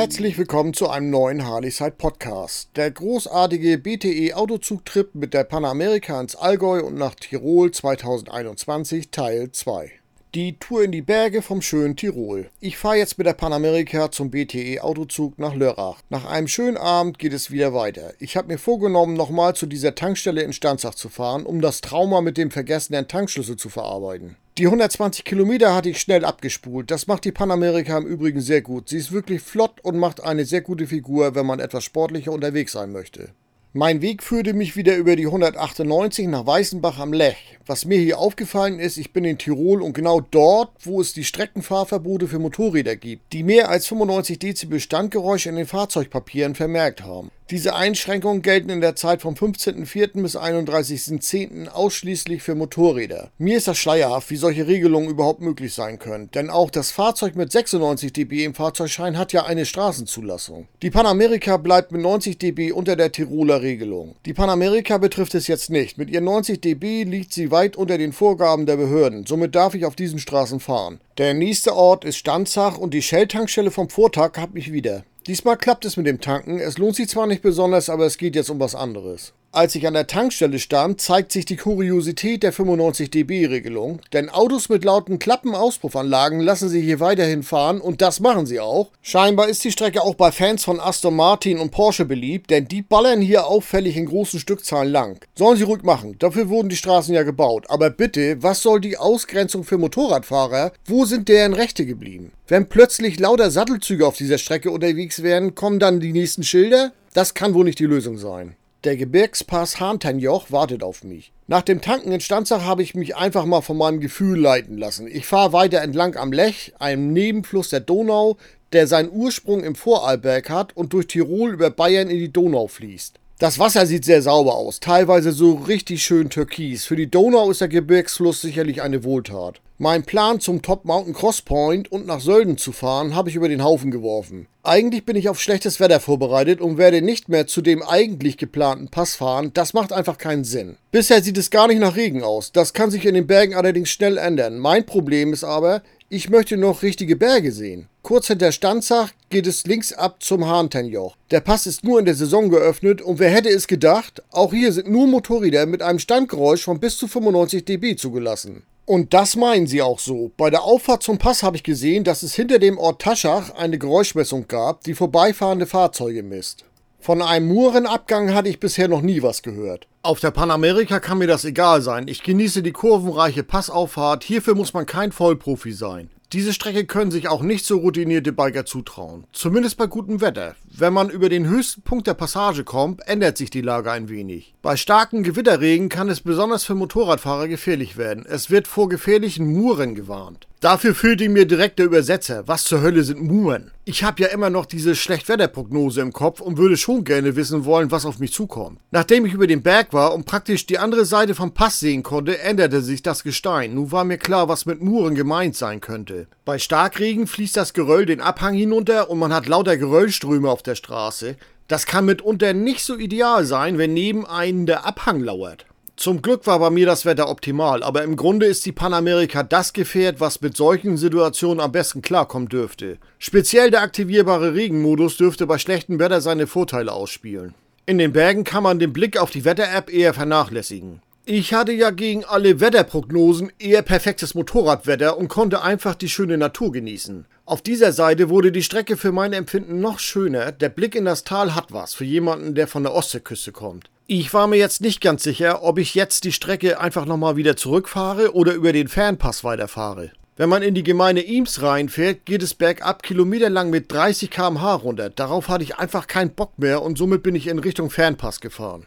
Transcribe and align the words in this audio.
Herzlich 0.00 0.38
willkommen 0.38 0.72
zu 0.72 0.88
einem 0.88 1.10
neuen 1.10 1.46
Harleyside 1.46 1.90
Podcast. 1.90 2.70
Der 2.74 2.90
großartige 2.90 3.76
BTE 3.76 4.32
Autozugtrip 4.34 5.14
mit 5.14 5.34
der 5.34 5.44
Panamerika 5.44 6.18
ins 6.18 6.36
Allgäu 6.36 6.82
und 6.82 6.94
nach 6.94 7.14
Tirol 7.14 7.70
2021 7.70 9.10
Teil 9.10 9.52
2. 9.52 9.99
Die 10.36 10.56
Tour 10.60 10.84
in 10.84 10.92
die 10.92 11.02
Berge 11.02 11.42
vom 11.42 11.60
schönen 11.60 11.96
Tirol. 11.96 12.50
Ich 12.60 12.76
fahre 12.76 12.98
jetzt 12.98 13.18
mit 13.18 13.26
der 13.26 13.32
Panamerika 13.32 14.12
zum 14.12 14.30
BTE 14.30 14.80
Autozug 14.80 15.36
nach 15.40 15.56
Lörrach. 15.56 16.02
Nach 16.08 16.24
einem 16.24 16.46
schönen 16.46 16.76
Abend 16.76 17.18
geht 17.18 17.32
es 17.32 17.50
wieder 17.50 17.74
weiter. 17.74 18.14
Ich 18.20 18.36
habe 18.36 18.46
mir 18.46 18.58
vorgenommen, 18.58 19.14
nochmal 19.14 19.56
zu 19.56 19.66
dieser 19.66 19.96
Tankstelle 19.96 20.42
in 20.42 20.52
Stanzach 20.52 20.94
zu 20.94 21.08
fahren, 21.08 21.44
um 21.44 21.60
das 21.60 21.80
Trauma 21.80 22.20
mit 22.20 22.36
dem 22.36 22.52
vergessenen 22.52 23.08
Tankschlüssel 23.08 23.56
zu 23.56 23.70
verarbeiten. 23.70 24.36
Die 24.56 24.66
120 24.66 25.24
Kilometer 25.24 25.74
hatte 25.74 25.88
ich 25.88 26.00
schnell 26.00 26.24
abgespult. 26.24 26.92
Das 26.92 27.08
macht 27.08 27.24
die 27.24 27.32
Panamerika 27.32 27.98
im 27.98 28.06
Übrigen 28.06 28.40
sehr 28.40 28.62
gut. 28.62 28.88
Sie 28.88 28.98
ist 28.98 29.10
wirklich 29.10 29.40
flott 29.40 29.80
und 29.82 29.98
macht 29.98 30.22
eine 30.22 30.44
sehr 30.44 30.60
gute 30.60 30.86
Figur, 30.86 31.34
wenn 31.34 31.46
man 31.46 31.58
etwas 31.58 31.82
sportlicher 31.82 32.30
unterwegs 32.30 32.70
sein 32.70 32.92
möchte. 32.92 33.30
Mein 33.72 34.02
Weg 34.02 34.24
führte 34.24 34.52
mich 34.52 34.74
wieder 34.74 34.96
über 34.96 35.14
die 35.14 35.26
198 35.26 36.26
nach 36.26 36.44
Weißenbach 36.44 36.98
am 36.98 37.12
Lech. 37.12 37.36
Was 37.66 37.84
mir 37.84 38.00
hier 38.00 38.18
aufgefallen 38.18 38.80
ist, 38.80 38.96
ich 38.96 39.12
bin 39.12 39.22
in 39.22 39.38
Tirol 39.38 39.80
und 39.80 39.92
genau 39.92 40.20
dort, 40.20 40.72
wo 40.80 41.00
es 41.00 41.12
die 41.12 41.22
Streckenfahrverbote 41.22 42.26
für 42.26 42.40
Motorräder 42.40 42.96
gibt, 42.96 43.32
die 43.32 43.44
mehr 43.44 43.68
als 43.68 43.86
95 43.86 44.40
Dezibel 44.40 44.80
Standgeräusche 44.80 45.50
in 45.50 45.54
den 45.54 45.68
Fahrzeugpapieren 45.68 46.56
vermerkt 46.56 47.04
haben. 47.04 47.30
Diese 47.50 47.74
Einschränkungen 47.74 48.42
gelten 48.42 48.70
in 48.70 48.80
der 48.80 48.94
Zeit 48.94 49.22
vom 49.22 49.34
15.04. 49.34 50.22
bis 50.22 50.36
31.10. 50.36 51.66
ausschließlich 51.66 52.44
für 52.44 52.54
Motorräder. 52.54 53.32
Mir 53.38 53.56
ist 53.56 53.66
das 53.66 53.76
schleierhaft, 53.76 54.30
wie 54.30 54.36
solche 54.36 54.68
Regelungen 54.68 55.10
überhaupt 55.10 55.40
möglich 55.40 55.74
sein 55.74 55.98
können, 55.98 56.30
denn 56.30 56.48
auch 56.48 56.70
das 56.70 56.92
Fahrzeug 56.92 57.34
mit 57.34 57.50
96 57.50 58.12
dB 58.12 58.44
im 58.44 58.54
Fahrzeugschein 58.54 59.18
hat 59.18 59.32
ja 59.32 59.46
eine 59.46 59.66
Straßenzulassung. 59.66 60.68
Die 60.82 60.90
Panamerika 60.90 61.56
bleibt 61.56 61.90
mit 61.90 62.02
90 62.02 62.38
dB 62.38 62.70
unter 62.70 62.94
der 62.94 63.10
Tiroler 63.10 63.62
Regelung. 63.62 64.14
Die 64.26 64.34
Panamerika 64.34 64.98
betrifft 64.98 65.34
es 65.34 65.48
jetzt 65.48 65.70
nicht. 65.70 65.98
Mit 65.98 66.08
ihren 66.08 66.24
90 66.24 66.60
dB 66.60 67.02
liegt 67.02 67.34
sie 67.34 67.50
weit 67.50 67.76
unter 67.76 67.98
den 67.98 68.12
Vorgaben 68.12 68.66
der 68.66 68.76
Behörden. 68.76 69.26
Somit 69.26 69.56
darf 69.56 69.74
ich 69.74 69.86
auf 69.86 69.96
diesen 69.96 70.20
Straßen 70.20 70.60
fahren. 70.60 71.00
Der 71.18 71.34
nächste 71.34 71.74
Ort 71.74 72.04
ist 72.04 72.16
Stanzach 72.16 72.78
und 72.78 72.94
die 72.94 73.02
Shell-Tankstelle 73.02 73.72
vom 73.72 73.90
Vortag 73.90 74.38
hat 74.38 74.54
mich 74.54 74.72
wieder. 74.72 75.02
Diesmal 75.26 75.56
klappt 75.56 75.84
es 75.84 75.96
mit 75.96 76.06
dem 76.06 76.20
Tanken. 76.20 76.58
Es 76.58 76.78
lohnt 76.78 76.96
sich 76.96 77.08
zwar 77.08 77.26
nicht 77.26 77.42
besonders, 77.42 77.90
aber 77.90 78.06
es 78.06 78.16
geht 78.16 78.34
jetzt 78.34 78.50
um 78.50 78.60
was 78.60 78.74
anderes. 78.74 79.32
Als 79.52 79.74
ich 79.74 79.84
an 79.88 79.94
der 79.94 80.06
Tankstelle 80.06 80.60
stand, 80.60 81.00
zeigt 81.00 81.32
sich 81.32 81.44
die 81.44 81.56
Kuriosität 81.56 82.44
der 82.44 82.52
95 82.52 83.10
dB-Regelung, 83.10 83.98
denn 84.12 84.30
Autos 84.30 84.68
mit 84.68 84.84
lauten 84.84 85.18
Klappenauspuffanlagen 85.18 86.38
lassen 86.38 86.68
sie 86.68 86.80
hier 86.80 87.00
weiterhin 87.00 87.42
fahren 87.42 87.80
und 87.80 88.00
das 88.00 88.20
machen 88.20 88.46
sie 88.46 88.60
auch. 88.60 88.92
Scheinbar 89.02 89.48
ist 89.48 89.64
die 89.64 89.72
Strecke 89.72 90.02
auch 90.02 90.14
bei 90.14 90.30
Fans 90.30 90.62
von 90.62 90.78
Aston 90.78 91.16
Martin 91.16 91.58
und 91.58 91.72
Porsche 91.72 92.04
beliebt, 92.04 92.50
denn 92.50 92.68
die 92.68 92.82
ballern 92.82 93.20
hier 93.20 93.48
auffällig 93.48 93.96
in 93.96 94.06
großen 94.06 94.38
Stückzahlen 94.38 94.92
lang. 94.92 95.18
Sollen 95.34 95.58
sie 95.58 95.64
ruhig 95.64 95.82
machen, 95.82 96.14
dafür 96.20 96.48
wurden 96.48 96.68
die 96.68 96.76
Straßen 96.76 97.12
ja 97.12 97.24
gebaut. 97.24 97.64
Aber 97.70 97.90
bitte, 97.90 98.40
was 98.44 98.62
soll 98.62 98.80
die 98.80 98.98
Ausgrenzung 98.98 99.64
für 99.64 99.78
Motorradfahrer? 99.78 100.70
Wo 100.84 101.06
sind 101.06 101.28
deren 101.28 101.54
Rechte 101.54 101.86
geblieben? 101.86 102.30
Wenn 102.46 102.68
plötzlich 102.68 103.18
lauter 103.18 103.50
Sattelzüge 103.50 104.06
auf 104.06 104.16
dieser 104.16 104.38
Strecke 104.38 104.70
unterwegs 104.70 105.24
wären, 105.24 105.56
kommen 105.56 105.80
dann 105.80 105.98
die 105.98 106.12
nächsten 106.12 106.44
Schilder? 106.44 106.92
Das 107.14 107.34
kann 107.34 107.54
wohl 107.54 107.64
nicht 107.64 107.80
die 107.80 107.86
Lösung 107.86 108.16
sein. 108.16 108.54
Der 108.84 108.96
Gebirgspass 108.96 109.78
Hahntenjoch 109.78 110.50
wartet 110.50 110.82
auf 110.82 111.04
mich. 111.04 111.32
Nach 111.46 111.60
dem 111.60 111.82
Tanken 111.82 112.12
in 112.12 112.20
Stanzach 112.20 112.64
habe 112.64 112.82
ich 112.82 112.94
mich 112.94 113.14
einfach 113.14 113.44
mal 113.44 113.60
von 113.60 113.76
meinem 113.76 114.00
Gefühl 114.00 114.40
leiten 114.40 114.78
lassen. 114.78 115.06
Ich 115.06 115.26
fahre 115.26 115.52
weiter 115.52 115.82
entlang 115.82 116.16
am 116.16 116.32
Lech, 116.32 116.72
einem 116.78 117.12
Nebenfluss 117.12 117.68
der 117.68 117.80
Donau, 117.80 118.38
der 118.72 118.86
seinen 118.86 119.10
Ursprung 119.12 119.62
im 119.64 119.74
Vorarlberg 119.74 120.48
hat 120.48 120.74
und 120.74 120.94
durch 120.94 121.08
Tirol 121.08 121.52
über 121.52 121.68
Bayern 121.68 122.08
in 122.08 122.20
die 122.20 122.32
Donau 122.32 122.68
fließt. 122.68 123.16
Das 123.38 123.58
Wasser 123.58 123.84
sieht 123.84 124.06
sehr 124.06 124.22
sauber 124.22 124.54
aus, 124.54 124.80
teilweise 124.80 125.32
so 125.32 125.56
richtig 125.56 126.02
schön 126.02 126.30
türkis. 126.30 126.86
Für 126.86 126.96
die 126.96 127.10
Donau 127.10 127.50
ist 127.50 127.60
der 127.60 127.68
Gebirgsfluss 127.68 128.40
sicherlich 128.40 128.80
eine 128.80 129.04
Wohltat. 129.04 129.60
Mein 129.82 130.02
Plan 130.02 130.40
zum 130.40 130.60
Top 130.60 130.84
Mountain 130.84 131.14
Cross 131.14 131.40
Point 131.40 131.90
und 131.90 132.06
nach 132.06 132.20
Sölden 132.20 132.58
zu 132.58 132.70
fahren, 132.70 133.14
habe 133.14 133.30
ich 133.30 133.34
über 133.34 133.48
den 133.48 133.64
Haufen 133.64 133.90
geworfen. 133.90 134.46
Eigentlich 134.62 135.06
bin 135.06 135.16
ich 135.16 135.30
auf 135.30 135.40
schlechtes 135.40 135.80
Wetter 135.80 136.00
vorbereitet 136.00 136.60
und 136.60 136.76
werde 136.76 137.00
nicht 137.00 137.30
mehr 137.30 137.46
zu 137.46 137.62
dem 137.62 137.82
eigentlich 137.82 138.36
geplanten 138.36 138.88
Pass 138.88 139.16
fahren. 139.16 139.52
Das 139.54 139.72
macht 139.72 139.94
einfach 139.94 140.18
keinen 140.18 140.44
Sinn. 140.44 140.76
Bisher 140.90 141.22
sieht 141.22 141.38
es 141.38 141.48
gar 141.48 141.66
nicht 141.66 141.78
nach 141.78 141.96
Regen 141.96 142.22
aus. 142.22 142.52
Das 142.52 142.74
kann 142.74 142.90
sich 142.90 143.06
in 143.06 143.14
den 143.14 143.26
Bergen 143.26 143.54
allerdings 143.54 143.88
schnell 143.88 144.18
ändern. 144.18 144.58
Mein 144.58 144.84
Problem 144.84 145.32
ist 145.32 145.44
aber, 145.44 145.80
ich 146.10 146.28
möchte 146.28 146.58
noch 146.58 146.82
richtige 146.82 147.16
Berge 147.16 147.50
sehen. 147.50 147.88
Kurz 148.02 148.26
hinter 148.26 148.52
Stanzach 148.52 149.12
geht 149.30 149.46
es 149.46 149.64
links 149.64 149.94
ab 149.94 150.22
zum 150.22 150.46
Hahntenjoch. 150.46 151.16
Der 151.30 151.40
Pass 151.40 151.66
ist 151.66 151.84
nur 151.84 151.98
in 151.98 152.04
der 152.04 152.14
Saison 152.14 152.50
geöffnet 152.50 153.00
und 153.00 153.18
wer 153.18 153.30
hätte 153.30 153.48
es 153.48 153.66
gedacht, 153.66 154.22
auch 154.30 154.52
hier 154.52 154.74
sind 154.74 154.90
nur 154.90 155.06
Motorräder 155.06 155.64
mit 155.64 155.80
einem 155.80 156.00
Standgeräusch 156.00 156.64
von 156.64 156.80
bis 156.80 156.98
zu 156.98 157.08
95 157.08 157.64
dB 157.64 157.96
zugelassen. 157.96 158.64
Und 158.90 159.14
das 159.14 159.36
meinen 159.36 159.68
sie 159.68 159.82
auch 159.82 160.00
so. 160.00 160.32
Bei 160.36 160.50
der 160.50 160.64
Auffahrt 160.64 161.04
zum 161.04 161.16
Pass 161.16 161.44
habe 161.44 161.56
ich 161.56 161.62
gesehen, 161.62 162.02
dass 162.02 162.24
es 162.24 162.34
hinter 162.34 162.58
dem 162.58 162.76
Ort 162.76 163.00
Taschach 163.00 163.54
eine 163.54 163.78
Geräuschmessung 163.78 164.48
gab, 164.48 164.82
die 164.82 164.94
vorbeifahrende 164.94 165.66
Fahrzeuge 165.66 166.24
misst. 166.24 166.64
Von 166.98 167.22
einem 167.22 167.46
Murenabgang 167.46 168.34
hatte 168.34 168.48
ich 168.48 168.58
bisher 168.58 168.88
noch 168.88 169.00
nie 169.00 169.22
was 169.22 169.42
gehört. 169.42 169.86
Auf 170.02 170.18
der 170.18 170.32
Panamerika 170.32 170.98
kann 170.98 171.18
mir 171.18 171.28
das 171.28 171.44
egal 171.44 171.82
sein. 171.82 172.08
Ich 172.08 172.24
genieße 172.24 172.64
die 172.64 172.72
kurvenreiche 172.72 173.44
Passauffahrt. 173.44 174.24
Hierfür 174.24 174.56
muss 174.56 174.74
man 174.74 174.86
kein 174.86 175.12
Vollprofi 175.12 175.70
sein. 175.70 176.10
Diese 176.32 176.52
Strecke 176.52 176.84
können 176.84 177.10
sich 177.10 177.26
auch 177.26 177.42
nicht 177.42 177.66
so 177.66 177.78
routinierte 177.78 178.32
Biker 178.32 178.64
zutrauen. 178.64 179.24
Zumindest 179.32 179.76
bei 179.76 179.88
gutem 179.88 180.20
Wetter. 180.20 180.54
Wenn 180.70 180.92
man 180.92 181.10
über 181.10 181.28
den 181.28 181.48
höchsten 181.48 181.82
Punkt 181.82 182.06
der 182.06 182.14
Passage 182.14 182.62
kommt, 182.62 183.00
ändert 183.08 183.36
sich 183.36 183.50
die 183.50 183.62
Lage 183.62 183.90
ein 183.90 184.08
wenig. 184.08 184.54
Bei 184.62 184.76
starken 184.76 185.24
Gewitterregen 185.24 185.88
kann 185.88 186.08
es 186.08 186.20
besonders 186.20 186.62
für 186.62 186.76
Motorradfahrer 186.76 187.48
gefährlich 187.48 187.96
werden. 187.96 188.24
Es 188.28 188.48
wird 188.48 188.68
vor 188.68 188.88
gefährlichen 188.88 189.52
Muren 189.52 189.96
gewarnt. 189.96 190.46
Dafür 190.60 190.94
fehlte 190.94 191.26
mir 191.30 191.46
direkt 191.46 191.78
der 191.78 191.86
Übersetzer. 191.86 192.46
Was 192.46 192.64
zur 192.64 192.82
Hölle 192.82 193.02
sind 193.02 193.22
Muren? 193.22 193.70
Ich 193.86 194.04
habe 194.04 194.20
ja 194.20 194.28
immer 194.28 194.50
noch 194.50 194.66
diese 194.66 194.94
Schlechtwetterprognose 194.94 196.02
im 196.02 196.12
Kopf 196.12 196.42
und 196.42 196.58
würde 196.58 196.76
schon 196.76 197.04
gerne 197.04 197.34
wissen 197.34 197.64
wollen, 197.64 197.90
was 197.90 198.04
auf 198.04 198.18
mich 198.18 198.34
zukommt. 198.34 198.78
Nachdem 198.90 199.24
ich 199.24 199.32
über 199.32 199.46
den 199.46 199.62
Berg 199.62 199.94
war 199.94 200.12
und 200.12 200.26
praktisch 200.26 200.66
die 200.66 200.78
andere 200.78 201.06
Seite 201.06 201.34
vom 201.34 201.54
Pass 201.54 201.80
sehen 201.80 202.02
konnte, 202.02 202.40
änderte 202.40 202.82
sich 202.82 203.00
das 203.00 203.22
Gestein. 203.22 203.72
Nun 203.72 203.90
war 203.90 204.04
mir 204.04 204.18
klar, 204.18 204.48
was 204.48 204.66
mit 204.66 204.82
Muren 204.82 205.14
gemeint 205.14 205.56
sein 205.56 205.80
könnte. 205.80 206.26
Bei 206.44 206.58
Starkregen 206.58 207.26
fließt 207.26 207.56
das 207.56 207.72
Geröll 207.72 208.04
den 208.04 208.20
Abhang 208.20 208.52
hinunter 208.52 209.08
und 209.08 209.18
man 209.18 209.32
hat 209.32 209.46
lauter 209.46 209.78
Geröllströme 209.78 210.50
auf 210.50 210.62
der 210.62 210.74
Straße. 210.74 211.36
Das 211.68 211.86
kann 211.86 212.04
mitunter 212.04 212.52
nicht 212.52 212.84
so 212.84 212.98
ideal 212.98 213.46
sein, 213.46 213.78
wenn 213.78 213.94
neben 213.94 214.26
einem 214.26 214.66
der 214.66 214.84
Abhang 214.84 215.20
lauert. 215.20 215.64
Zum 216.00 216.22
Glück 216.22 216.46
war 216.46 216.58
bei 216.58 216.70
mir 216.70 216.86
das 216.86 217.04
Wetter 217.04 217.28
optimal, 217.28 217.82
aber 217.82 218.04
im 218.04 218.16
Grunde 218.16 218.46
ist 218.46 218.64
die 218.64 218.72
Panamerika 218.72 219.42
das 219.42 219.74
Gefährt, 219.74 220.18
was 220.18 220.40
mit 220.40 220.56
solchen 220.56 220.96
Situationen 220.96 221.60
am 221.60 221.72
besten 221.72 222.00
klarkommen 222.00 222.48
dürfte. 222.48 222.96
Speziell 223.18 223.70
der 223.70 223.82
aktivierbare 223.82 224.54
Regenmodus 224.54 225.18
dürfte 225.18 225.46
bei 225.46 225.58
schlechtem 225.58 225.98
Wetter 225.98 226.22
seine 226.22 226.46
Vorteile 226.46 226.94
ausspielen. 226.94 227.52
In 227.84 227.98
den 227.98 228.14
Bergen 228.14 228.44
kann 228.44 228.62
man 228.62 228.78
den 228.78 228.94
Blick 228.94 229.18
auf 229.18 229.30
die 229.30 229.44
Wetter-App 229.44 229.92
eher 229.92 230.14
vernachlässigen. 230.14 231.02
Ich 231.26 231.52
hatte 231.52 231.72
ja 231.72 231.90
gegen 231.90 232.24
alle 232.24 232.60
Wetterprognosen 232.60 233.52
eher 233.58 233.82
perfektes 233.82 234.34
Motorradwetter 234.34 235.18
und 235.18 235.28
konnte 235.28 235.60
einfach 235.60 235.94
die 235.94 236.08
schöne 236.08 236.38
Natur 236.38 236.72
genießen. 236.72 237.26
Auf 237.44 237.60
dieser 237.60 237.92
Seite 237.92 238.30
wurde 238.30 238.52
die 238.52 238.62
Strecke 238.62 238.96
für 238.96 239.12
mein 239.12 239.34
Empfinden 239.34 239.80
noch 239.80 239.98
schöner. 239.98 240.50
Der 240.50 240.70
Blick 240.70 240.94
in 240.94 241.04
das 241.04 241.24
Tal 241.24 241.54
hat 241.54 241.72
was 241.72 241.92
für 241.92 242.06
jemanden, 242.06 242.54
der 242.54 242.68
von 242.68 242.84
der 242.84 242.94
Ostseeküste 242.94 243.52
kommt. 243.52 243.90
Ich 244.12 244.34
war 244.34 244.48
mir 244.48 244.56
jetzt 244.56 244.80
nicht 244.80 245.00
ganz 245.00 245.22
sicher, 245.22 245.62
ob 245.62 245.78
ich 245.78 245.94
jetzt 245.94 246.24
die 246.24 246.32
Strecke 246.32 246.80
einfach 246.80 247.06
nochmal 247.06 247.36
wieder 247.36 247.54
zurückfahre 247.54 248.34
oder 248.34 248.54
über 248.54 248.72
den 248.72 248.88
Fernpass 248.88 249.44
weiterfahre. 249.44 250.10
Wenn 250.36 250.48
man 250.48 250.64
in 250.64 250.74
die 250.74 250.82
Gemeinde 250.82 251.24
Eames 251.24 251.62
reinfährt, 251.62 252.26
geht 252.26 252.42
es 252.42 252.54
bergab 252.54 253.04
kilometerlang 253.04 253.70
mit 253.70 253.92
30 253.92 254.28
km/h 254.28 254.74
runter. 254.74 255.10
Darauf 255.10 255.48
hatte 255.48 255.62
ich 255.62 255.76
einfach 255.76 256.08
keinen 256.08 256.34
Bock 256.34 256.58
mehr 256.58 256.82
und 256.82 256.98
somit 256.98 257.22
bin 257.22 257.36
ich 257.36 257.46
in 257.46 257.60
Richtung 257.60 257.88
Fernpass 257.88 258.40
gefahren. 258.40 258.84